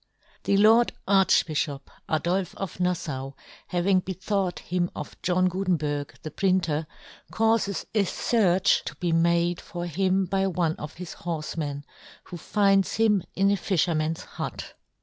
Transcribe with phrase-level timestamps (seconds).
[0.45, 3.35] The Lord Archbijhop Adolfe ofNaJfau
[3.67, 6.87] having he thought him of John Gutenberg^ the printer^
[7.31, 11.83] caufes a fearch to he made for him hy one of his horfemen,
[12.23, 14.73] who finds him in a fijherman's hut.